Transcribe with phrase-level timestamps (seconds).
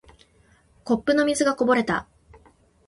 [0.83, 2.07] コップの水がこぼれた。